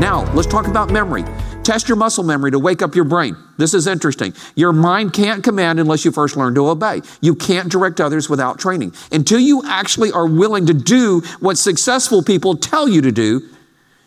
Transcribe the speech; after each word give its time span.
Now, 0.00 0.24
let's 0.32 0.48
talk 0.48 0.66
about 0.66 0.90
memory. 0.90 1.24
Test 1.62 1.86
your 1.86 1.96
muscle 1.96 2.24
memory 2.24 2.50
to 2.52 2.58
wake 2.58 2.80
up 2.80 2.94
your 2.94 3.04
brain. 3.04 3.36
This 3.58 3.74
is 3.74 3.86
interesting. 3.86 4.32
Your 4.54 4.72
mind 4.72 5.12
can't 5.12 5.44
command 5.44 5.78
unless 5.78 6.06
you 6.06 6.10
first 6.10 6.38
learn 6.38 6.54
to 6.54 6.68
obey. 6.68 7.02
You 7.20 7.34
can't 7.34 7.70
direct 7.70 8.00
others 8.00 8.26
without 8.26 8.58
training. 8.58 8.94
Until 9.12 9.38
you 9.38 9.62
actually 9.66 10.10
are 10.10 10.26
willing 10.26 10.64
to 10.64 10.72
do 10.72 11.20
what 11.40 11.58
successful 11.58 12.22
people 12.22 12.56
tell 12.56 12.88
you 12.88 13.02
to 13.02 13.12
do, 13.12 13.46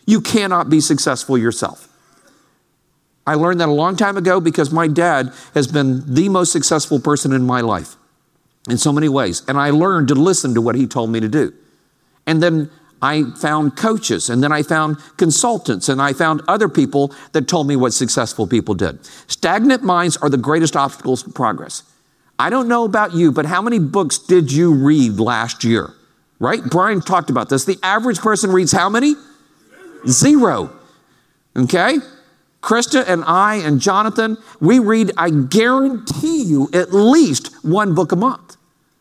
you 0.08 0.20
cannot 0.20 0.68
be 0.68 0.82
successful 0.82 1.38
yourself. 1.38 1.88
I 3.28 3.36
learned 3.36 3.60
that 3.60 3.70
a 3.70 3.72
long 3.72 3.96
time 3.96 4.18
ago 4.18 4.40
because 4.40 4.72
my 4.72 4.88
dad 4.88 5.32
has 5.54 5.68
been 5.68 6.12
the 6.12 6.28
most 6.28 6.52
successful 6.52 7.00
person 7.00 7.34
in 7.34 7.46
my 7.46 7.62
life 7.62 7.98
in 8.68 8.80
so 8.80 8.92
many 8.92 9.10
ways. 9.10 9.44
And 9.48 9.60
I 9.60 9.70
learned 9.70 10.08
to 10.08 10.16
listen 10.16 10.56
to 10.56 10.62
what 10.62 10.74
he 10.74 10.88
told 10.88 11.12
me 11.12 11.20
to 11.20 11.30
do. 11.30 11.54
And 12.26 12.42
then 12.42 12.72
I 13.04 13.24
found 13.36 13.76
coaches 13.76 14.30
and 14.30 14.42
then 14.42 14.54
I 14.54 14.64
found 14.64 14.98
consultants 15.18 15.90
and 15.90 16.02
I 16.02 16.14
found 16.14 16.42
other 16.48 16.70
people 16.70 17.14
that 17.34 17.50
told 17.50 17.68
me 17.68 17.76
what 17.76 17.92
successful 17.92 18.48
people 18.48 18.76
did. 18.76 19.06
Stagnant 19.28 19.84
minds 19.84 20.16
are 20.18 20.30
the 20.30 20.38
greatest 20.38 20.78
obstacles 20.78 21.22
to 21.24 21.30
progress. 21.30 21.84
I 22.40 22.50
don't 22.50 22.70
know 22.70 22.86
about 22.86 23.14
you, 23.14 23.34
but 23.34 23.46
how 23.46 23.62
many 23.62 23.78
books 23.78 24.18
did 24.18 24.54
you 24.54 24.74
read 24.74 25.20
last 25.20 25.66
year? 25.66 25.94
Right? 26.40 26.64
Brian 26.64 27.02
talked 27.02 27.30
about 27.30 27.50
this. 27.50 27.66
The 27.66 27.78
average 27.84 28.20
person 28.20 28.52
reads 28.52 28.72
how 28.72 28.90
many? 28.90 29.16
Zero. 30.08 30.72
Okay? 31.58 31.98
Krista 32.62 33.04
and 33.06 33.26
I 33.26 33.56
and 33.56 33.82
Jonathan, 33.82 34.38
we 34.62 34.80
read, 34.80 35.12
I 35.18 35.30
guarantee 35.30 36.44
you, 36.44 36.70
at 36.74 36.94
least 36.94 37.54
one 37.66 37.94
book 37.96 38.14
a 38.14 38.16
month. 38.16 38.56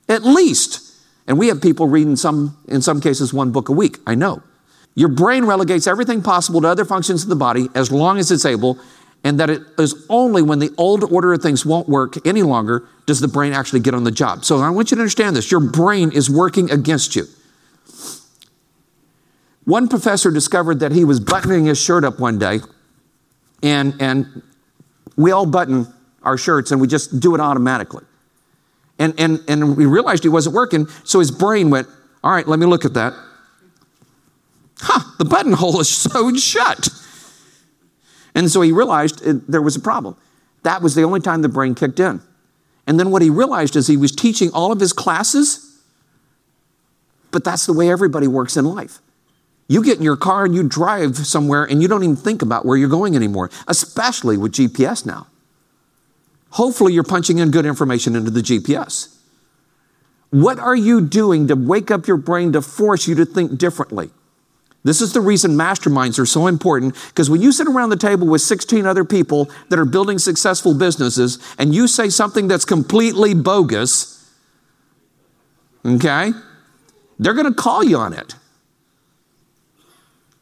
At 0.09 0.25
least. 0.25 0.81
And 1.27 1.39
we 1.39 1.48
have 1.48 1.62
people 1.62 1.89
reading 1.89 2.17
some, 2.17 2.56
in 2.69 2.83
some 2.83 3.01
cases, 3.01 3.33
one 3.33 3.53
book 3.53 3.69
a 3.69 3.73
week. 3.73 3.98
I 4.06 4.15
know. 4.15 4.42
Your 4.95 5.09
brain 5.09 5.45
relegates 5.45 5.87
everything 5.87 6.23
possible 6.23 6.61
to 6.61 6.69
other 6.69 6.84
functions 6.84 7.23
of 7.23 7.28
the 7.28 7.37
body 7.37 7.69
as 7.75 7.91
long 7.91 8.19
as 8.19 8.31
it's 8.31 8.45
able, 8.45 8.78
and 9.25 9.39
that 9.41 9.48
it 9.48 9.62
is 9.78 10.05
only 10.09 10.43
when 10.43 10.59
the 10.59 10.70
old 10.77 11.05
order 11.05 11.33
of 11.33 11.41
things 11.41 11.65
won't 11.65 11.89
work 11.89 12.27
any 12.27 12.43
longer 12.43 12.87
does 13.06 13.20
the 13.20 13.28
brain 13.28 13.53
actually 13.53 13.81
get 13.81 13.95
on 13.95 14.05
the 14.05 14.11
job. 14.11 14.45
So 14.45 14.59
I 14.59 14.70
want 14.70 14.91
you 14.91 14.97
to 14.97 15.00
understand 15.00 15.37
this 15.37 15.50
your 15.50 15.61
brain 15.61 16.12
is 16.12 16.28
working 16.28 16.71
against 16.71 17.16
you. 17.16 17.25
One 19.65 19.89
professor 19.89 20.31
discovered 20.31 20.81
that 20.81 20.91
he 20.93 21.04
was 21.04 21.21
buttoning 21.21 21.66
his 21.66 21.81
shirt 21.81 22.04
up 22.04 22.19
one 22.19 22.39
day, 22.39 22.60
and, 23.62 23.94
and 24.03 24.43
we 25.16 25.31
all 25.31 25.47
button 25.47 25.87
our 26.22 26.37
shirts 26.37 26.71
and 26.72 26.81
we 26.81 26.87
just 26.87 27.21
do 27.21 27.34
it 27.34 27.41
automatically. 27.41 28.04
And, 29.03 29.19
and, 29.19 29.43
and 29.49 29.77
we 29.77 29.85
realized 29.85 30.23
he 30.23 30.29
wasn't 30.29 30.55
working, 30.55 30.87
so 31.03 31.19
his 31.19 31.33
brain 31.33 31.71
went, 31.71 31.89
All 32.23 32.31
right, 32.31 32.47
let 32.47 32.61
me 32.61 32.67
look 32.67 32.85
at 32.85 32.95
that. 32.95 33.13
Huh, 34.79 35.03
the 35.19 35.25
buttonhole 35.25 35.81
is 35.81 35.89
sewed 35.89 36.39
shut. 36.41 36.89
And 38.37 38.49
so 38.49 38.61
he 38.61 38.71
realized 38.71 39.21
it, 39.27 39.51
there 39.51 39.61
was 39.61 39.75
a 39.75 39.81
problem. 39.81 40.17
That 40.63 40.83
was 40.83 40.95
the 40.95 41.03
only 41.03 41.19
time 41.19 41.43
the 41.43 41.49
brain 41.49 41.75
kicked 41.75 41.99
in. 41.99 42.21
And 42.87 43.01
then 43.01 43.11
what 43.11 43.23
he 43.23 43.29
realized 43.29 43.75
is 43.75 43.89
he 43.89 43.97
was 43.97 44.13
teaching 44.13 44.53
all 44.55 44.71
of 44.71 44.79
his 44.79 44.93
classes, 44.93 45.83
but 47.33 47.43
that's 47.43 47.67
the 47.67 47.73
way 47.73 47.91
everybody 47.91 48.29
works 48.29 48.57
in 48.57 48.65
life. 48.65 49.01
You 49.67 49.83
get 49.83 49.99
in 49.99 50.05
your 50.05 50.17
car 50.17 50.45
and 50.45 50.55
you 50.55 50.63
drive 50.63 51.17
somewhere 51.17 51.65
and 51.65 51.83
you 51.83 51.89
don't 51.89 52.05
even 52.05 52.15
think 52.15 52.41
about 52.41 52.65
where 52.65 52.77
you're 52.77 52.89
going 52.89 53.17
anymore, 53.17 53.51
especially 53.67 54.37
with 54.37 54.53
GPS 54.53 55.05
now. 55.05 55.27
Hopefully, 56.53 56.93
you're 56.93 57.03
punching 57.03 57.39
in 57.39 57.51
good 57.51 57.67
information 57.67 58.15
into 58.15 58.31
the 58.31 58.41
GPS. 58.41 59.17
What 60.31 60.59
are 60.59 60.77
you 60.77 61.01
doing 61.01 61.49
to 61.49 61.55
wake 61.55 61.91
up 61.91 62.07
your 62.07 62.17
brain 62.17 62.53
to 62.53 62.63
force 62.63 63.07
you 63.07 63.15
to 63.17 63.25
think 63.25 63.59
differently? 63.59 64.11
This 64.85 65.01
is 65.01 65.13
the 65.13 65.21
reason 65.21 65.53
masterminds 65.53 66.19
are 66.19 66.27
so 66.27 66.47
important 66.47 66.95
because 67.09 67.31
when 67.31 67.41
you 67.41 67.53
sit 67.53 67.69
around 67.69 67.91
the 67.91 67.97
table 67.97 68.27
with 68.27 68.41
16 68.41 68.85
other 68.85 69.05
people 69.05 69.49
that 69.69 69.79
are 69.79 69.85
building 69.85 70.19
successful 70.19 70.75
businesses 70.75 71.39
and 71.59 71.75
you 71.75 71.87
say 71.87 72.09
something 72.09 72.49
that's 72.49 72.65
completely 72.65 73.33
bogus, 73.33 74.31
okay, 75.84 76.33
they're 77.19 77.34
going 77.34 77.47
to 77.47 77.55
call 77.55 77.84
you 77.84 77.97
on 77.97 78.13
it. 78.13 78.34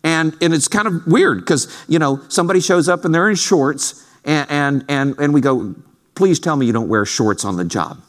And, 0.02 0.34
and 0.40 0.54
it's 0.54 0.68
kind 0.68 0.88
of 0.88 1.06
weird 1.06 1.40
because, 1.40 1.68
you 1.86 1.98
know, 1.98 2.20
somebody 2.28 2.60
shows 2.60 2.88
up 2.88 3.04
and 3.04 3.14
they're 3.14 3.28
in 3.28 3.36
shorts 3.36 4.06
and, 4.24 4.50
and, 4.50 4.84
and, 4.88 5.18
and 5.18 5.34
we 5.34 5.42
go, 5.42 5.74
Please 6.20 6.38
tell 6.38 6.54
me 6.54 6.66
you 6.66 6.72
don't 6.74 6.90
wear 6.90 7.06
shorts 7.06 7.46
on 7.46 7.56
the 7.56 7.64
job. 7.64 8.02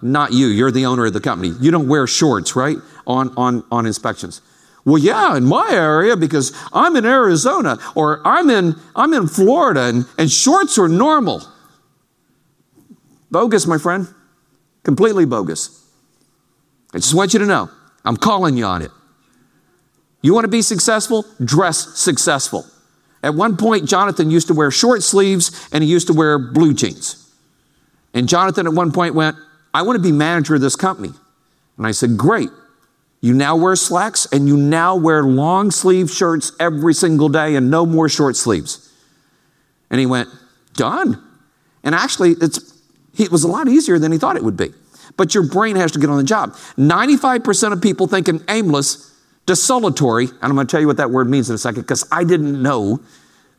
Not 0.00 0.32
you, 0.32 0.46
you're 0.46 0.70
the 0.70 0.86
owner 0.86 1.06
of 1.06 1.12
the 1.12 1.20
company. 1.20 1.52
You 1.60 1.72
don't 1.72 1.88
wear 1.88 2.06
shorts, 2.06 2.54
right? 2.54 2.76
On, 3.08 3.34
on, 3.36 3.64
on 3.72 3.86
inspections. 3.86 4.40
Well, 4.84 4.98
yeah, 4.98 5.36
in 5.36 5.44
my 5.44 5.68
area 5.72 6.16
because 6.16 6.52
I'm 6.72 6.94
in 6.94 7.04
Arizona 7.04 7.76
or 7.96 8.24
I'm 8.24 8.48
in, 8.50 8.76
I'm 8.94 9.12
in 9.14 9.26
Florida 9.26 9.80
and, 9.80 10.06
and 10.16 10.30
shorts 10.30 10.78
are 10.78 10.86
normal. 10.86 11.42
Bogus, 13.32 13.66
my 13.66 13.78
friend. 13.78 14.06
Completely 14.84 15.26
bogus. 15.26 15.90
I 16.94 16.98
just 16.98 17.14
want 17.14 17.32
you 17.32 17.40
to 17.40 17.46
know 17.46 17.68
I'm 18.04 18.16
calling 18.16 18.56
you 18.56 18.64
on 18.64 18.82
it. 18.82 18.92
You 20.22 20.34
want 20.34 20.44
to 20.44 20.48
be 20.48 20.62
successful? 20.62 21.26
Dress 21.44 21.98
successful. 21.98 22.64
At 23.22 23.34
one 23.34 23.56
point, 23.56 23.88
Jonathan 23.88 24.30
used 24.30 24.46
to 24.48 24.54
wear 24.54 24.70
short 24.70 25.02
sleeves 25.02 25.68
and 25.72 25.82
he 25.82 25.90
used 25.90 26.06
to 26.06 26.12
wear 26.12 26.38
blue 26.38 26.72
jeans. 26.72 27.30
And 28.14 28.28
Jonathan 28.28 28.66
at 28.66 28.72
one 28.72 28.92
point 28.92 29.14
went, 29.14 29.36
I 29.74 29.82
want 29.82 29.96
to 29.96 30.02
be 30.02 30.12
manager 30.12 30.54
of 30.54 30.60
this 30.60 30.76
company. 30.76 31.10
And 31.76 31.86
I 31.86 31.90
said, 31.90 32.16
Great. 32.16 32.50
You 33.20 33.34
now 33.34 33.56
wear 33.56 33.74
slacks 33.74 34.26
and 34.30 34.46
you 34.46 34.56
now 34.56 34.94
wear 34.94 35.24
long 35.24 35.72
sleeve 35.72 36.08
shirts 36.10 36.52
every 36.60 36.94
single 36.94 37.28
day 37.28 37.56
and 37.56 37.68
no 37.68 37.84
more 37.84 38.08
short 38.08 38.36
sleeves. 38.36 38.92
And 39.90 39.98
he 39.98 40.06
went, 40.06 40.28
Done. 40.74 41.22
And 41.82 41.94
actually, 41.94 42.32
it's, 42.40 42.80
it 43.18 43.32
was 43.32 43.42
a 43.42 43.48
lot 43.48 43.68
easier 43.68 43.98
than 43.98 44.12
he 44.12 44.18
thought 44.18 44.36
it 44.36 44.44
would 44.44 44.56
be. 44.56 44.72
But 45.16 45.34
your 45.34 45.42
brain 45.44 45.74
has 45.76 45.90
to 45.92 45.98
get 45.98 46.10
on 46.10 46.18
the 46.18 46.24
job. 46.24 46.52
95% 46.76 47.72
of 47.72 47.82
people 47.82 48.06
think 48.06 48.28
I'm 48.28 48.44
aimless 48.48 49.08
desultory, 49.48 50.26
and 50.26 50.42
I'm 50.42 50.54
going 50.54 50.66
to 50.66 50.70
tell 50.70 50.80
you 50.80 50.86
what 50.86 50.98
that 50.98 51.10
word 51.10 51.28
means 51.28 51.48
in 51.48 51.54
a 51.54 51.58
second 51.58 51.82
because 51.82 52.06
I 52.12 52.22
didn't 52.22 52.62
know. 52.62 53.00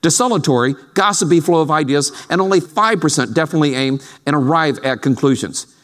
Desultory, 0.02 0.76
gossipy 0.94 1.42
flow 1.42 1.62
of 1.62 1.72
ideas, 1.72 2.14
and 2.30 2.40
only 2.40 2.62
5% 2.62 3.34
definitely 3.34 3.74
aim 3.76 4.00
and 4.26 4.36
arrive 4.36 4.78
at 4.86 5.02
conclusions. 5.02 5.76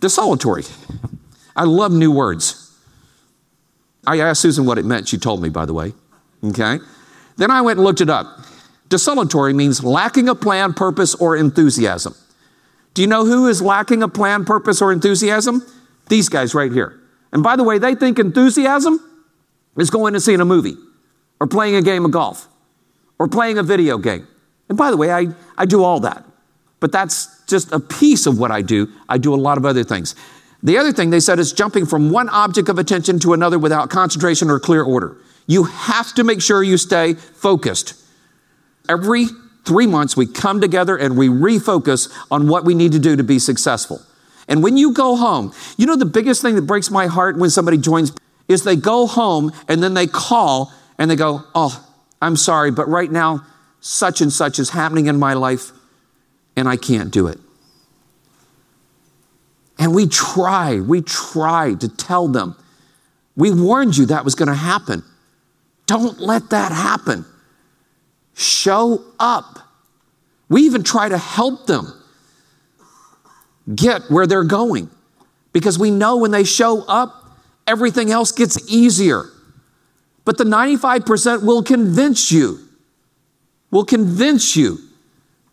Desultory. 0.00 0.64
I 1.54 1.64
love 1.64 1.92
new 1.92 2.10
words. 2.10 2.76
I 4.06 4.18
asked 4.18 4.42
Susan 4.42 4.66
what 4.66 4.78
it 4.78 4.84
meant. 4.84 5.08
She 5.08 5.16
told 5.16 5.40
me, 5.40 5.48
by 5.48 5.64
the 5.64 5.72
way. 5.72 5.94
Okay? 6.44 6.80
Then 7.36 7.50
I 7.50 7.62
went 7.62 7.78
and 7.78 7.84
looked 7.84 8.00
it 8.00 8.10
up. 8.10 8.40
Desultory 8.88 9.54
means 9.54 9.82
lacking 9.82 10.28
a 10.28 10.34
plan, 10.34 10.74
purpose, 10.74 11.14
or 11.14 11.36
enthusiasm. 11.36 12.14
Do 12.94 13.02
you 13.02 13.08
know 13.08 13.24
who 13.24 13.46
is 13.46 13.62
lacking 13.62 14.02
a 14.02 14.08
plan, 14.08 14.44
purpose, 14.44 14.82
or 14.82 14.92
enthusiasm? 14.92 15.64
These 16.08 16.28
guys 16.28 16.52
right 16.52 16.72
here. 16.72 17.00
And 17.32 17.42
by 17.42 17.56
the 17.56 17.64
way, 17.64 17.78
they 17.78 17.94
think 17.94 18.18
enthusiasm 18.18 19.00
is 19.76 19.90
going 19.90 20.14
to 20.14 20.20
seeing 20.20 20.40
a 20.40 20.44
movie 20.44 20.76
or 21.40 21.46
playing 21.46 21.76
a 21.76 21.82
game 21.82 22.04
of 22.04 22.10
golf 22.10 22.48
or 23.18 23.28
playing 23.28 23.58
a 23.58 23.62
video 23.62 23.98
game. 23.98 24.26
And 24.68 24.76
by 24.76 24.90
the 24.90 24.96
way, 24.96 25.12
I, 25.12 25.28
I 25.56 25.66
do 25.66 25.84
all 25.84 26.00
that. 26.00 26.24
But 26.80 26.92
that's 26.92 27.44
just 27.46 27.72
a 27.72 27.80
piece 27.80 28.26
of 28.26 28.38
what 28.38 28.50
I 28.50 28.62
do. 28.62 28.88
I 29.08 29.18
do 29.18 29.34
a 29.34 29.36
lot 29.36 29.58
of 29.58 29.64
other 29.64 29.84
things. 29.84 30.14
The 30.62 30.78
other 30.78 30.92
thing 30.92 31.10
they 31.10 31.20
said 31.20 31.38
is 31.38 31.52
jumping 31.52 31.86
from 31.86 32.10
one 32.10 32.28
object 32.28 32.68
of 32.68 32.78
attention 32.78 33.18
to 33.20 33.32
another 33.32 33.58
without 33.58 33.90
concentration 33.90 34.50
or 34.50 34.58
clear 34.58 34.82
order. 34.82 35.16
You 35.46 35.64
have 35.64 36.12
to 36.14 36.24
make 36.24 36.42
sure 36.42 36.62
you 36.62 36.76
stay 36.76 37.14
focused. 37.14 37.94
Every 38.88 39.26
three 39.64 39.86
months, 39.86 40.16
we 40.16 40.26
come 40.26 40.60
together 40.60 40.96
and 40.96 41.16
we 41.16 41.28
refocus 41.28 42.12
on 42.30 42.48
what 42.48 42.64
we 42.64 42.74
need 42.74 42.92
to 42.92 42.98
do 42.98 43.16
to 43.16 43.22
be 43.22 43.38
successful. 43.38 44.00
And 44.48 44.62
when 44.62 44.76
you 44.76 44.92
go 44.92 45.16
home, 45.16 45.52
you 45.76 45.86
know 45.86 45.96
the 45.96 46.04
biggest 46.04 46.42
thing 46.42 46.54
that 46.54 46.62
breaks 46.62 46.90
my 46.90 47.06
heart 47.06 47.36
when 47.36 47.50
somebody 47.50 47.78
joins 47.78 48.12
is 48.48 48.62
they 48.62 48.76
go 48.76 49.06
home 49.06 49.52
and 49.68 49.82
then 49.82 49.94
they 49.94 50.06
call 50.06 50.72
and 50.98 51.10
they 51.10 51.16
go, 51.16 51.42
Oh, 51.54 51.84
I'm 52.20 52.36
sorry, 52.36 52.70
but 52.70 52.88
right 52.88 53.10
now, 53.10 53.44
such 53.80 54.20
and 54.20 54.32
such 54.32 54.58
is 54.58 54.70
happening 54.70 55.06
in 55.06 55.18
my 55.18 55.34
life 55.34 55.70
and 56.56 56.68
I 56.68 56.76
can't 56.76 57.10
do 57.10 57.26
it. 57.26 57.38
And 59.78 59.94
we 59.94 60.06
try, 60.06 60.80
we 60.80 61.02
try 61.02 61.74
to 61.74 61.88
tell 61.88 62.28
them, 62.28 62.56
we 63.36 63.52
warned 63.52 63.96
you 63.96 64.06
that 64.06 64.24
was 64.24 64.34
going 64.34 64.48
to 64.48 64.54
happen. 64.54 65.04
Don't 65.86 66.18
let 66.18 66.50
that 66.50 66.72
happen. 66.72 67.26
Show 68.34 69.04
up. 69.18 69.58
We 70.48 70.62
even 70.62 70.82
try 70.82 71.08
to 71.08 71.18
help 71.18 71.66
them 71.66 71.92
get 73.74 74.02
where 74.10 74.26
they're 74.26 74.44
going 74.44 74.90
because 75.52 75.78
we 75.78 75.90
know 75.90 76.16
when 76.16 76.30
they 76.30 76.44
show 76.44 76.82
up, 76.86 77.25
everything 77.66 78.10
else 78.10 78.32
gets 78.32 78.70
easier. 78.70 79.26
But 80.24 80.38
the 80.38 80.44
95% 80.44 81.44
will 81.44 81.62
convince 81.62 82.32
you, 82.32 82.58
will 83.70 83.84
convince 83.84 84.56
you 84.56 84.78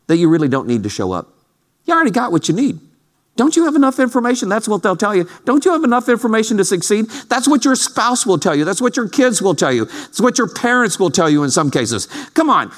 that 0.07 0.18
you 0.18 0.30
really 0.30 0.48
don't 0.48 0.68
need 0.68 0.83
to 0.83 0.89
show 0.89 1.12
up. 1.12 1.30
You 1.86 1.94
already 1.94 2.12
got 2.12 2.31
what 2.31 2.48
you 2.48 2.56
need. 2.56 2.80
Don't 3.36 3.56
you 3.56 3.65
have 3.65 3.75
enough 3.75 4.00
information? 4.00 4.48
That's 4.48 4.68
what 4.68 4.83
they'll 4.83 4.95
tell 4.95 5.15
you. 5.15 5.27
Don't 5.45 5.65
you 5.65 5.71
have 5.71 5.83
enough 5.83 6.07
information 6.07 6.57
to 6.57 6.65
succeed? 6.65 7.10
That's 7.30 7.48
what 7.48 7.65
your 7.65 7.75
spouse 7.75 8.25
will 8.25 8.38
tell 8.38 8.56
you. 8.56 8.63
That's 8.63 8.81
what 8.81 8.95
your 8.95 9.10
kids 9.10 9.42
will 9.42 9.56
tell 9.56 9.74
you. 9.74 9.83
It's 10.06 10.21
what 10.21 10.38
your 10.38 10.48
parents 10.48 11.00
will 11.00 11.10
tell 11.10 11.30
you 11.30 11.44
in 11.44 11.50
some 11.50 11.71
cases. 11.71 12.07
Come 12.36 12.50
on. 12.50 12.71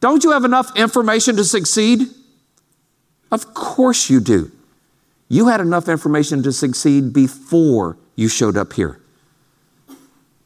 Don't 0.00 0.24
you 0.24 0.32
have 0.32 0.44
enough 0.44 0.76
information 0.76 1.36
to 1.36 1.44
succeed? 1.44 2.02
Of 3.30 3.54
course 3.54 4.10
you 4.10 4.20
do. 4.20 4.52
You 5.28 5.48
had 5.48 5.60
enough 5.60 5.88
information 5.88 6.42
to 6.42 6.52
succeed 6.52 7.12
before 7.12 7.96
you 8.18 8.26
showed 8.26 8.56
up 8.56 8.72
here. 8.72 8.98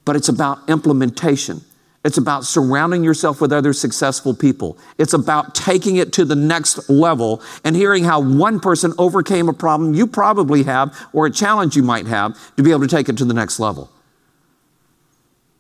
But 0.04 0.14
it's 0.14 0.28
about 0.28 0.68
implementation. 0.68 1.62
It's 2.04 2.18
about 2.18 2.44
surrounding 2.44 3.02
yourself 3.02 3.40
with 3.40 3.50
other 3.50 3.72
successful 3.72 4.34
people. 4.34 4.76
It's 4.98 5.14
about 5.14 5.54
taking 5.54 5.96
it 5.96 6.12
to 6.14 6.26
the 6.26 6.36
next 6.36 6.90
level 6.90 7.40
and 7.64 7.74
hearing 7.74 8.04
how 8.04 8.20
one 8.20 8.60
person 8.60 8.92
overcame 8.98 9.48
a 9.48 9.54
problem 9.54 9.94
you 9.94 10.06
probably 10.06 10.64
have 10.64 10.94
or 11.14 11.24
a 11.24 11.30
challenge 11.30 11.74
you 11.74 11.82
might 11.82 12.06
have 12.06 12.36
to 12.56 12.62
be 12.62 12.72
able 12.72 12.82
to 12.82 12.88
take 12.88 13.08
it 13.08 13.16
to 13.16 13.24
the 13.24 13.32
next 13.32 13.58
level. 13.58 13.90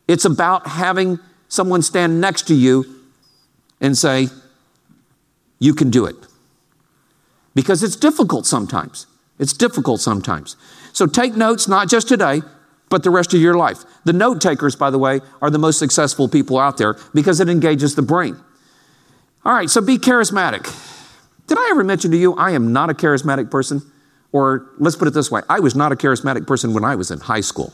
It's 0.06 0.26
about 0.26 0.66
having 0.66 1.18
someone 1.48 1.80
stand 1.80 2.20
next 2.20 2.42
to 2.48 2.54
you 2.54 2.84
and 3.80 3.96
say, 3.96 4.28
You 5.58 5.72
can 5.72 5.88
do 5.88 6.04
it. 6.04 6.16
Because 7.54 7.82
it's 7.82 7.96
difficult 7.96 8.44
sometimes. 8.44 9.06
It's 9.38 9.52
difficult 9.52 10.00
sometimes. 10.00 10.56
So 10.92 11.06
take 11.06 11.34
notes, 11.34 11.66
not 11.66 11.88
just 11.88 12.08
today, 12.08 12.42
but 12.88 13.02
the 13.02 13.10
rest 13.10 13.32
of 13.32 13.40
your 13.40 13.54
life. 13.56 13.84
The 14.04 14.12
note 14.12 14.40
takers, 14.40 14.76
by 14.76 14.90
the 14.90 14.98
way, 14.98 15.20
are 15.40 15.50
the 15.50 15.58
most 15.58 15.78
successful 15.78 16.28
people 16.28 16.58
out 16.58 16.76
there 16.76 16.96
because 17.14 17.40
it 17.40 17.48
engages 17.48 17.94
the 17.94 18.02
brain. 18.02 18.36
All 19.44 19.54
right, 19.54 19.70
so 19.70 19.80
be 19.80 19.98
charismatic. 19.98 20.64
Did 21.46 21.58
I 21.58 21.68
ever 21.70 21.84
mention 21.84 22.10
to 22.12 22.16
you 22.16 22.34
I 22.34 22.52
am 22.52 22.72
not 22.72 22.90
a 22.90 22.94
charismatic 22.94 23.50
person? 23.50 23.82
Or 24.32 24.70
let's 24.78 24.96
put 24.96 25.08
it 25.08 25.14
this 25.14 25.30
way 25.30 25.42
I 25.48 25.60
was 25.60 25.74
not 25.74 25.92
a 25.92 25.96
charismatic 25.96 26.46
person 26.46 26.72
when 26.74 26.84
I 26.84 26.94
was 26.94 27.10
in 27.10 27.20
high 27.20 27.40
school. 27.40 27.72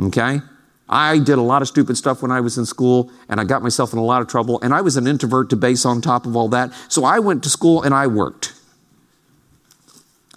Okay? 0.00 0.40
I 0.88 1.18
did 1.18 1.38
a 1.38 1.42
lot 1.42 1.62
of 1.62 1.68
stupid 1.68 1.96
stuff 1.96 2.22
when 2.22 2.30
I 2.30 2.40
was 2.40 2.58
in 2.58 2.66
school 2.66 3.10
and 3.28 3.40
I 3.40 3.44
got 3.44 3.62
myself 3.62 3.92
in 3.92 3.98
a 3.98 4.04
lot 4.04 4.22
of 4.22 4.28
trouble 4.28 4.60
and 4.62 4.74
I 4.74 4.80
was 4.80 4.96
an 4.96 5.06
introvert 5.06 5.50
to 5.50 5.56
base 5.56 5.84
on 5.84 6.00
top 6.00 6.26
of 6.26 6.36
all 6.36 6.48
that. 6.48 6.72
So 6.88 7.04
I 7.04 7.18
went 7.18 7.42
to 7.44 7.50
school 7.50 7.82
and 7.82 7.94
I 7.94 8.06
worked. 8.06 8.53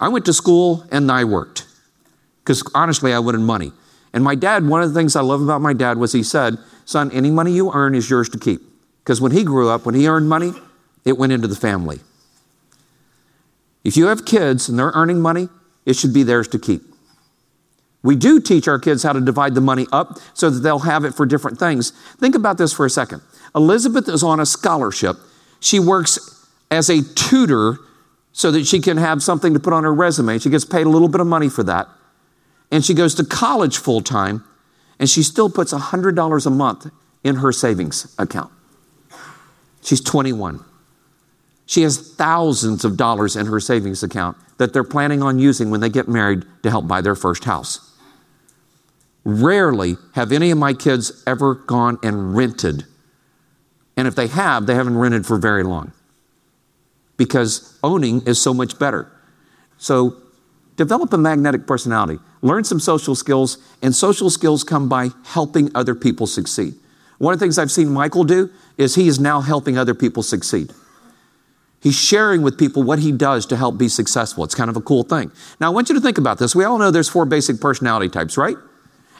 I 0.00 0.08
went 0.08 0.24
to 0.26 0.32
school 0.32 0.84
and 0.90 1.10
I 1.10 1.24
worked 1.24 1.66
because 2.48 2.62
honestly, 2.74 3.12
I 3.12 3.18
wanted 3.18 3.40
money. 3.40 3.72
And 4.12 4.24
my 4.24 4.34
dad, 4.34 4.66
one 4.66 4.82
of 4.82 4.92
the 4.92 4.98
things 4.98 5.16
I 5.16 5.20
love 5.20 5.42
about 5.42 5.60
my 5.60 5.74
dad 5.74 5.98
was 5.98 6.12
he 6.12 6.22
said, 6.22 6.56
Son, 6.86 7.10
any 7.12 7.30
money 7.30 7.52
you 7.52 7.70
earn 7.72 7.94
is 7.94 8.08
yours 8.08 8.28
to 8.30 8.38
keep. 8.38 8.62
Because 9.00 9.20
when 9.20 9.32
he 9.32 9.44
grew 9.44 9.68
up, 9.68 9.84
when 9.84 9.94
he 9.94 10.08
earned 10.08 10.28
money, 10.28 10.52
it 11.04 11.18
went 11.18 11.32
into 11.32 11.46
the 11.46 11.56
family. 11.56 12.00
If 13.84 13.96
you 13.96 14.06
have 14.06 14.24
kids 14.24 14.68
and 14.68 14.78
they're 14.78 14.92
earning 14.94 15.20
money, 15.20 15.48
it 15.84 15.94
should 15.94 16.14
be 16.14 16.22
theirs 16.22 16.48
to 16.48 16.58
keep. 16.58 16.82
We 18.02 18.16
do 18.16 18.40
teach 18.40 18.68
our 18.68 18.78
kids 18.78 19.02
how 19.02 19.12
to 19.12 19.20
divide 19.20 19.54
the 19.54 19.60
money 19.60 19.86
up 19.92 20.18
so 20.32 20.48
that 20.50 20.60
they'll 20.60 20.78
have 20.80 21.04
it 21.04 21.14
for 21.14 21.26
different 21.26 21.58
things. 21.58 21.90
Think 22.18 22.34
about 22.34 22.56
this 22.56 22.72
for 22.72 22.86
a 22.86 22.90
second. 22.90 23.22
Elizabeth 23.54 24.08
is 24.08 24.22
on 24.22 24.40
a 24.40 24.46
scholarship. 24.46 25.16
She 25.60 25.78
works 25.78 26.46
as 26.70 26.88
a 26.88 27.02
tutor 27.14 27.78
so 28.38 28.52
that 28.52 28.66
she 28.66 28.78
can 28.80 28.96
have 28.98 29.20
something 29.20 29.52
to 29.52 29.58
put 29.58 29.72
on 29.72 29.82
her 29.82 29.92
resume. 29.92 30.38
She 30.38 30.48
gets 30.48 30.64
paid 30.64 30.86
a 30.86 30.88
little 30.88 31.08
bit 31.08 31.20
of 31.20 31.26
money 31.26 31.48
for 31.48 31.64
that 31.64 31.88
and 32.70 32.84
she 32.84 32.94
goes 32.94 33.14
to 33.14 33.24
college 33.24 33.78
full 33.78 34.00
time, 34.00 34.44
and 34.98 35.08
she 35.08 35.22
still 35.22 35.48
puts 35.48 35.72
$100 35.72 36.46
a 36.46 36.50
month 36.50 36.90
in 37.24 37.36
her 37.36 37.52
savings 37.52 38.14
account. 38.18 38.52
She's 39.82 40.00
21. 40.00 40.64
She 41.66 41.82
has 41.82 42.14
thousands 42.14 42.84
of 42.84 42.96
dollars 42.96 43.36
in 43.36 43.46
her 43.46 43.60
savings 43.60 44.02
account 44.02 44.36
that 44.58 44.72
they're 44.72 44.84
planning 44.84 45.22
on 45.22 45.38
using 45.38 45.70
when 45.70 45.80
they 45.80 45.88
get 45.88 46.08
married 46.08 46.44
to 46.62 46.70
help 46.70 46.86
buy 46.86 47.00
their 47.00 47.14
first 47.14 47.44
house. 47.44 47.96
Rarely 49.24 49.96
have 50.14 50.32
any 50.32 50.50
of 50.50 50.58
my 50.58 50.72
kids 50.72 51.22
ever 51.26 51.54
gone 51.54 51.98
and 52.02 52.36
rented. 52.36 52.84
And 53.96 54.08
if 54.08 54.14
they 54.14 54.26
have, 54.28 54.66
they 54.66 54.74
haven't 54.74 54.98
rented 54.98 55.26
for 55.26 55.36
very 55.36 55.62
long 55.62 55.92
because 57.18 57.78
owning 57.82 58.22
is 58.26 58.40
so 58.40 58.54
much 58.54 58.78
better. 58.78 59.12
So 59.76 60.16
develop 60.76 61.12
a 61.12 61.18
magnetic 61.18 61.66
personality 61.66 62.18
learn 62.42 62.64
some 62.64 62.80
social 62.80 63.14
skills, 63.14 63.58
and 63.82 63.94
social 63.94 64.30
skills 64.30 64.64
come 64.64 64.88
by 64.88 65.10
helping 65.24 65.70
other 65.74 65.94
people 65.94 66.26
succeed. 66.26 66.74
One 67.18 67.34
of 67.34 67.40
the 67.40 67.44
things 67.44 67.58
I've 67.58 67.70
seen 67.70 67.90
Michael 67.90 68.24
do 68.24 68.50
is 68.76 68.94
he 68.94 69.08
is 69.08 69.18
now 69.18 69.40
helping 69.40 69.76
other 69.76 69.94
people 69.94 70.22
succeed. 70.22 70.72
He's 71.80 71.96
sharing 71.96 72.42
with 72.42 72.58
people 72.58 72.82
what 72.82 72.98
he 72.98 73.12
does 73.12 73.46
to 73.46 73.56
help 73.56 73.78
be 73.78 73.88
successful. 73.88 74.44
It's 74.44 74.54
kind 74.54 74.70
of 74.70 74.76
a 74.76 74.80
cool 74.80 75.04
thing. 75.04 75.30
Now, 75.60 75.68
I 75.68 75.70
want 75.70 75.88
you 75.88 75.94
to 75.94 76.00
think 76.00 76.18
about 76.18 76.38
this. 76.38 76.54
We 76.54 76.64
all 76.64 76.78
know 76.78 76.90
there's 76.90 77.08
four 77.08 77.24
basic 77.24 77.60
personality 77.60 78.08
types, 78.08 78.36
right? 78.36 78.56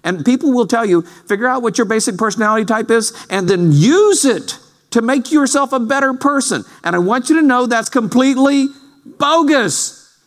And 0.05 0.25
people 0.25 0.53
will 0.53 0.67
tell 0.67 0.85
you, 0.85 1.03
figure 1.03 1.47
out 1.47 1.63
what 1.63 1.79
your 1.79 1.85
basic 1.85 2.17
personality 2.17 2.65
type 2.65 2.91
is 2.91 3.13
and 3.31 3.49
then 3.49 3.73
use 3.73 4.25
it 4.25 4.59
to 4.91 5.03
make 5.03 5.31
yourself 5.31 5.73
a 5.73 5.81
better 5.81 6.15
person. 6.15 6.65
And 6.83 6.97
I 6.97 6.99
want 6.99 7.29
you 7.29 7.37
to 7.37 7.43
know 7.43 7.67
that's 7.67 7.89
completely 7.89 8.69
bogus. 9.05 10.19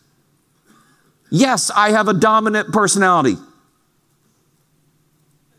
Yes, 1.30 1.70
I 1.70 1.90
have 1.90 2.08
a 2.08 2.14
dominant 2.14 2.72
personality. 2.72 3.36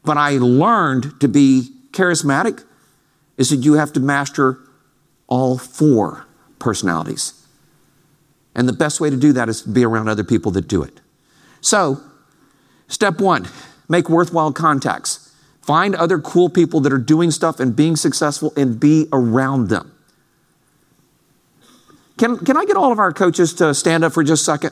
But 0.04 0.18
I 0.18 0.38
learned 0.38 1.20
to 1.22 1.28
be 1.28 1.70
charismatic 1.92 2.64
is 3.38 3.50
that 3.50 3.58
you 3.58 3.74
have 3.74 3.94
to 3.94 4.00
master 4.00 4.60
all 5.28 5.58
four 5.58 6.26
personalities. 6.60 7.34
And 8.56 8.68
the 8.68 8.74
best 8.74 9.02
way 9.02 9.10
to 9.10 9.18
do 9.18 9.34
that 9.34 9.50
is 9.50 9.64
to 9.64 9.70
be 9.70 9.84
around 9.84 10.10
other 10.10 10.24
people 10.24 10.52
that 10.52 10.68
do 10.68 10.84
it. 10.84 11.02
So, 11.62 12.02
step 12.88 13.20
one, 13.20 13.48
make 13.90 14.10
worthwhile 14.10 14.52
contacts. 14.52 15.23
Find 15.64 15.96
other 15.96 16.20
cool 16.20 16.50
people 16.50 16.82
that 16.82 16.92
are 16.92 16.98
doing 16.98 17.32
stuff 17.32 17.60
and 17.60 17.76
being 17.76 17.96
successful 17.96 18.54
and 18.58 18.80
be 18.80 19.08
around 19.14 19.70
them. 19.70 19.92
Can, 22.18 22.38
can 22.38 22.58
I 22.58 22.66
get 22.66 22.76
all 22.76 22.92
of 22.92 23.00
our 23.00 23.14
coaches 23.14 23.54
to 23.56 23.74
stand 23.74 24.04
up 24.04 24.14
for 24.14 24.24
just 24.24 24.42
a 24.42 24.46
second? 24.46 24.72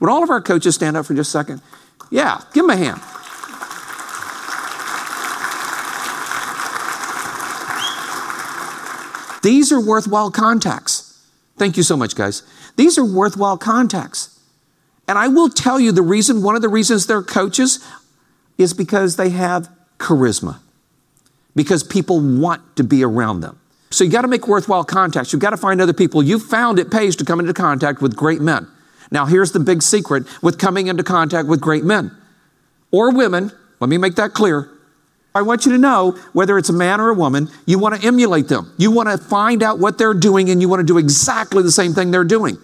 Would 0.00 0.10
all 0.10 0.22
of 0.22 0.30
our 0.30 0.40
coaches 0.40 0.74
stand 0.74 0.96
up 0.96 1.06
for 1.06 1.14
just 1.14 1.28
a 1.28 1.32
second? 1.32 1.62
Yeah, 2.10 2.42
give 2.52 2.66
them 2.66 2.70
a 2.70 2.76
hand. 2.76 3.00
These 9.42 9.72
are 9.72 9.80
worthwhile 9.80 10.30
contacts. 10.30 11.24
Thank 11.56 11.76
you 11.76 11.82
so 11.82 11.96
much, 11.96 12.14
guys. 12.14 12.42
These 12.76 12.98
are 12.98 13.04
worthwhile 13.04 13.56
contacts. 13.56 14.38
And 15.06 15.18
I 15.18 15.28
will 15.28 15.48
tell 15.48 15.80
you 15.80 15.92
the 15.92 16.02
reason, 16.02 16.42
one 16.42 16.56
of 16.56 16.62
the 16.62 16.68
reasons 16.68 17.06
they're 17.06 17.22
coaches 17.22 17.84
is 18.58 18.74
because 18.74 19.16
they 19.16 19.30
have 19.30 19.68
charisma, 20.00 20.58
because 21.54 21.84
people 21.84 22.20
want 22.20 22.76
to 22.76 22.82
be 22.82 23.04
around 23.04 23.40
them. 23.40 23.60
So 23.90 24.04
you 24.04 24.10
got 24.10 24.22
to 24.22 24.28
make 24.28 24.48
worthwhile 24.48 24.84
contacts. 24.84 25.32
You've 25.32 25.42
got 25.42 25.50
to 25.50 25.56
find 25.56 25.80
other 25.80 25.92
people. 25.92 26.22
You 26.22 26.38
found 26.38 26.78
it 26.78 26.90
pays 26.90 27.16
to 27.16 27.24
come 27.24 27.40
into 27.40 27.52
contact 27.52 28.00
with 28.00 28.16
great 28.16 28.40
men. 28.40 28.68
Now, 29.10 29.26
here's 29.26 29.52
the 29.52 29.60
big 29.60 29.82
secret 29.82 30.24
with 30.42 30.58
coming 30.58 30.86
into 30.86 31.02
contact 31.02 31.48
with 31.48 31.60
great 31.60 31.84
men 31.84 32.16
or 32.92 33.12
women. 33.12 33.50
Let 33.80 33.88
me 33.90 33.98
make 33.98 34.14
that 34.14 34.32
clear. 34.32 34.70
I 35.34 35.42
want 35.42 35.66
you 35.66 35.72
to 35.72 35.78
know 35.78 36.12
whether 36.32 36.58
it's 36.58 36.68
a 36.68 36.72
man 36.72 37.00
or 37.00 37.08
a 37.08 37.14
woman, 37.14 37.50
you 37.66 37.78
want 37.78 38.00
to 38.00 38.06
emulate 38.06 38.48
them. 38.48 38.72
You 38.78 38.90
want 38.90 39.08
to 39.08 39.18
find 39.18 39.62
out 39.62 39.78
what 39.78 39.98
they're 39.98 40.14
doing 40.14 40.50
and 40.50 40.60
you 40.60 40.68
want 40.68 40.80
to 40.80 40.86
do 40.86 40.98
exactly 40.98 41.62
the 41.62 41.70
same 41.70 41.92
thing 41.92 42.10
they're 42.10 42.24
doing. 42.24 42.58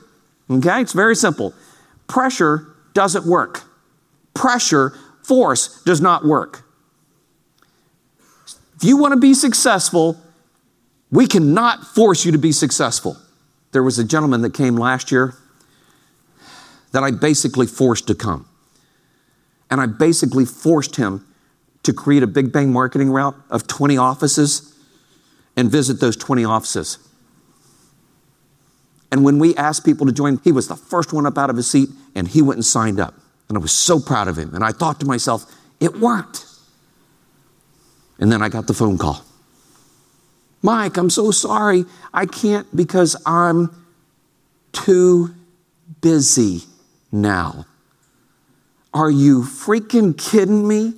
Okay? 0.50 0.80
It's 0.80 0.92
very 0.92 1.16
simple. 1.16 1.54
Pressure 2.08 2.66
doesn't 2.92 3.24
work. 3.24 3.62
Pressure, 4.34 4.96
force 5.22 5.82
does 5.82 6.00
not 6.00 6.24
work. 6.24 6.62
If 8.76 8.84
you 8.84 8.96
want 8.96 9.12
to 9.12 9.20
be 9.20 9.34
successful, 9.34 10.20
We 11.10 11.26
cannot 11.26 11.84
force 11.84 12.24
you 12.24 12.32
to 12.32 12.38
be 12.38 12.52
successful. 12.52 13.16
There 13.72 13.82
was 13.82 13.98
a 13.98 14.04
gentleman 14.04 14.42
that 14.42 14.54
came 14.54 14.76
last 14.76 15.12
year 15.12 15.34
that 16.92 17.02
I 17.02 17.10
basically 17.10 17.66
forced 17.66 18.06
to 18.08 18.14
come. 18.14 18.48
And 19.70 19.80
I 19.80 19.86
basically 19.86 20.44
forced 20.44 20.96
him 20.96 21.26
to 21.82 21.92
create 21.92 22.22
a 22.22 22.26
big 22.26 22.52
bang 22.52 22.72
marketing 22.72 23.10
route 23.10 23.36
of 23.50 23.66
20 23.66 23.96
offices 23.96 24.74
and 25.56 25.70
visit 25.70 26.00
those 26.00 26.16
20 26.16 26.44
offices. 26.44 26.98
And 29.12 29.24
when 29.24 29.38
we 29.38 29.54
asked 29.56 29.84
people 29.84 30.06
to 30.06 30.12
join, 30.12 30.40
he 30.42 30.52
was 30.52 30.68
the 30.68 30.76
first 30.76 31.12
one 31.12 31.26
up 31.26 31.38
out 31.38 31.50
of 31.50 31.56
his 31.56 31.70
seat 31.70 31.88
and 32.14 32.26
he 32.26 32.42
went 32.42 32.56
and 32.56 32.64
signed 32.64 32.98
up. 32.98 33.14
And 33.48 33.56
I 33.56 33.60
was 33.60 33.72
so 33.72 34.00
proud 34.00 34.26
of 34.26 34.36
him. 34.36 34.54
And 34.54 34.64
I 34.64 34.72
thought 34.72 34.98
to 35.00 35.06
myself, 35.06 35.44
it 35.78 35.96
worked. 35.98 36.45
And 38.18 38.32
then 38.32 38.42
I 38.42 38.48
got 38.48 38.66
the 38.66 38.74
phone 38.74 38.98
call. 38.98 39.24
Mike, 40.62 40.96
I'm 40.96 41.10
so 41.10 41.30
sorry. 41.30 41.84
I 42.12 42.26
can't 42.26 42.66
because 42.74 43.16
I'm 43.26 43.84
too 44.72 45.34
busy 46.00 46.62
now. 47.12 47.66
Are 48.92 49.10
you 49.10 49.42
freaking 49.42 50.16
kidding 50.16 50.66
me? 50.66 50.94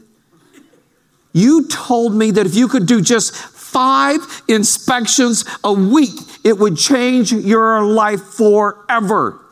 You 1.32 1.66
told 1.68 2.14
me 2.14 2.30
that 2.30 2.46
if 2.46 2.54
you 2.54 2.68
could 2.68 2.86
do 2.86 3.00
just 3.00 3.34
five 3.34 4.42
inspections 4.48 5.44
a 5.62 5.72
week, 5.72 6.18
it 6.44 6.58
would 6.58 6.76
change 6.76 7.32
your 7.32 7.84
life 7.84 8.22
forever. 8.22 9.44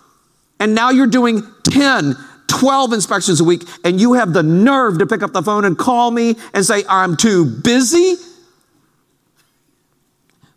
And 0.58 0.74
now 0.74 0.90
you're 0.90 1.06
doing 1.06 1.42
10, 1.64 2.16
12 2.48 2.92
inspections 2.92 3.40
a 3.40 3.44
week, 3.44 3.62
and 3.84 4.00
you 4.00 4.14
have 4.14 4.32
the 4.32 4.42
nerve 4.42 4.98
to 4.98 5.06
pick 5.06 5.22
up 5.22 5.32
the 5.32 5.42
phone 5.42 5.64
and 5.64 5.76
call 5.76 6.10
me 6.10 6.36
and 6.54 6.64
say, 6.64 6.84
I'm 6.88 7.16
too 7.16 7.44
busy. 7.44 8.16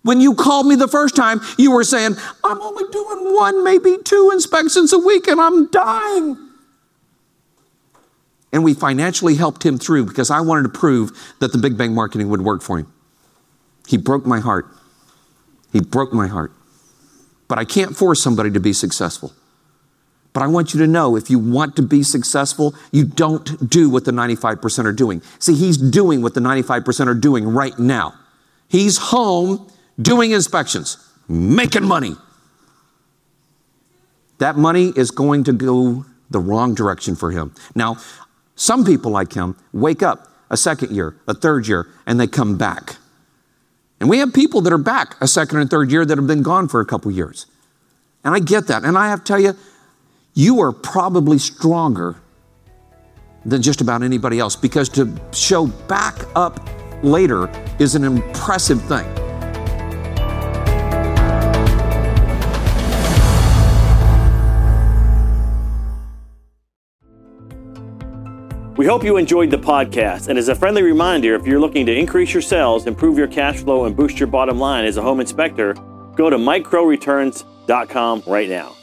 When 0.04 0.22
you 0.22 0.34
called 0.34 0.66
me 0.66 0.76
the 0.76 0.88
first 0.88 1.16
time, 1.16 1.42
you 1.58 1.72
were 1.72 1.84
saying, 1.84 2.16
I'm 2.44 2.62
only 2.62 2.86
doing 2.92 3.36
one, 3.36 3.64
maybe 3.64 3.98
two 4.04 4.30
inspections 4.32 4.94
a 4.94 5.00
week, 5.00 5.28
and 5.28 5.42
I'm 5.42 5.70
dying. 5.70 6.38
And 8.52 8.64
we 8.64 8.74
financially 8.74 9.36
helped 9.36 9.64
him 9.64 9.78
through 9.78 10.06
because 10.06 10.32
I 10.32 10.42
wanted 10.42 10.64
to 10.64 10.70
prove 10.70 11.12
that 11.40 11.52
the 11.52 11.58
Big 11.58 11.78
Bang 11.78 11.94
marketing 11.94 12.30
would 12.30 12.42
work 12.42 12.62
for 12.62 12.80
him. 12.80 12.92
He 13.88 13.98
broke 13.98 14.26
my 14.26 14.40
heart. 14.40 14.68
He 15.72 15.82
broke 15.82 16.14
my 16.14 16.28
heart. 16.28 16.52
But 17.48 17.60
I 17.60 17.66
can't 17.66 17.96
force 17.96 18.22
somebody 18.22 18.52
to 18.52 18.60
be 18.60 18.74
successful. 18.74 19.34
But 20.34 20.44
I 20.44 20.48
want 20.48 20.74
you 20.74 20.80
to 20.82 20.88
know 20.88 21.16
if 21.16 21.30
you 21.30 21.40
want 21.40 21.76
to 21.78 21.82
be 21.82 22.04
successful, 22.04 22.76
you 22.92 23.04
don't 23.04 23.70
do 23.70 23.90
what 23.90 24.06
the 24.06 24.12
95% 24.12 24.86
are 24.86 24.94
doing. 24.94 25.22
See, 25.40 25.56
he's 25.56 25.78
doing 25.78 26.22
what 26.22 26.34
the 26.34 26.40
95% 26.40 27.08
are 27.08 27.14
doing 27.16 27.48
right 27.48 27.78
now. 27.80 28.14
He's 28.68 28.98
home 28.98 29.70
doing 30.00 30.32
inspections, 30.32 30.98
making 31.28 31.84
money. 31.84 32.16
That 34.38 34.56
money 34.56 34.94
is 34.96 35.12
going 35.12 35.44
to 35.46 35.54
go 35.54 36.06
the 36.30 36.40
wrong 36.40 36.76
direction 36.76 37.16
for 37.16 37.32
him. 37.32 37.54
Now, 37.76 37.98
some 38.56 38.86
people 38.86 39.12
like 39.12 39.34
him 39.34 39.58
wake 39.74 40.04
up 40.04 40.28
a 40.50 40.58
second 40.58 40.92
year, 40.96 41.16
a 41.28 41.34
third 41.34 41.68
year, 41.68 41.88
and 42.06 42.20
they 42.20 42.28
come 42.28 42.58
back. 42.58 42.98
And 44.00 44.10
we 44.10 44.20
have 44.20 44.34
people 44.34 44.62
that 44.62 44.72
are 44.72 44.78
back 44.78 45.16
a 45.22 45.28
second 45.28 45.60
and 45.60 45.70
third 45.70 45.92
year 45.92 46.06
that 46.06 46.18
have 46.18 46.28
been 46.28 46.44
gone 46.44 46.68
for 46.68 46.80
a 46.80 46.86
couple 46.86 47.12
years. 47.12 47.48
And 48.24 48.34
I 48.34 48.40
get 48.40 48.68
that. 48.68 48.84
And 48.84 48.98
I 48.98 49.10
have 49.10 49.20
to 49.20 49.26
tell 49.26 49.40
you, 49.40 49.56
you 50.34 50.60
are 50.62 50.72
probably 50.72 51.38
stronger 51.38 52.16
than 53.46 53.62
just 53.62 53.82
about 53.82 54.04
anybody 54.04 54.40
else 54.40 54.56
because 54.56 54.90
to 54.90 55.14
show 55.32 55.68
back 55.68 56.16
up 56.36 56.60
later 57.04 57.50
is 57.80 57.96
an 57.96 58.04
impressive 58.04 58.82
thing. 58.84 59.06
We 68.80 68.86
hope 68.86 69.04
you 69.04 69.18
enjoyed 69.18 69.52
the 69.52 69.58
podcast. 69.58 70.30
And 70.30 70.40
as 70.40 70.48
a 70.48 70.56
friendly 70.56 70.84
reminder, 70.84 71.36
if 71.36 71.46
you're 71.46 71.60
looking 71.60 71.86
to 71.88 71.94
increase 71.94 72.34
your 72.34 72.42
sales, 72.42 72.88
improve 72.88 73.18
your 73.18 73.28
cash 73.28 73.58
flow, 73.58 73.84
and 73.84 73.94
boost 73.94 74.22
your 74.22 74.28
bottom 74.28 74.58
line 74.58 74.86
as 74.86 74.96
a 74.96 75.02
home 75.02 75.20
inspector, 75.20 75.74
go 76.16 76.30
to 76.30 76.38
mikecrowreturns.com 76.38 78.24
right 78.26 78.48
now. 78.48 78.79